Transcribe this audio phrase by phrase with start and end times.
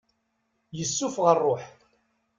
[0.77, 1.63] Yessuffeɣ rruḥ.